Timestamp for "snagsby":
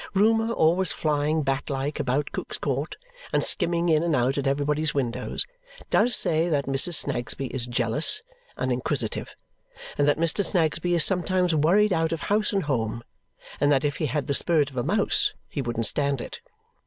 6.95-7.53, 10.43-10.95